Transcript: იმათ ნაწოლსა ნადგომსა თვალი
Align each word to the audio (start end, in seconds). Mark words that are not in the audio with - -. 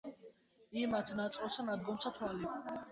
იმათ 0.83 1.13
ნაწოლსა 1.21 1.69
ნადგომსა 1.71 2.15
თვალი 2.19 2.55